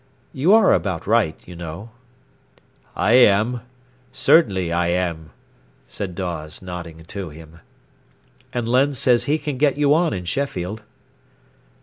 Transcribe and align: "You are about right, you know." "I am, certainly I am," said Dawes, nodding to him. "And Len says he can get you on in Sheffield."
"You 0.33 0.51
are 0.55 0.73
about 0.73 1.05
right, 1.05 1.39
you 1.47 1.55
know." 1.55 1.91
"I 2.95 3.11
am, 3.13 3.61
certainly 4.11 4.71
I 4.73 4.87
am," 4.87 5.29
said 5.87 6.15
Dawes, 6.15 6.59
nodding 6.59 7.05
to 7.05 7.29
him. 7.29 7.59
"And 8.51 8.67
Len 8.67 8.93
says 8.95 9.25
he 9.25 9.37
can 9.37 9.59
get 9.59 9.77
you 9.77 9.93
on 9.93 10.11
in 10.11 10.25
Sheffield." 10.25 10.81